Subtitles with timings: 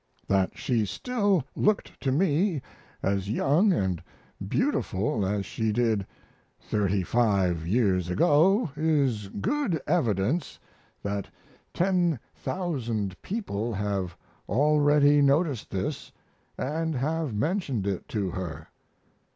[0.27, 2.63] That she still looked to me
[3.03, 4.01] as young and
[4.47, 6.07] beautiful as she did
[6.59, 10.57] thirty five years ago is good evidence
[11.03, 11.29] that
[11.71, 14.17] ten thousand people have
[14.49, 16.11] already noticed this
[16.57, 18.69] and have mentioned it to her.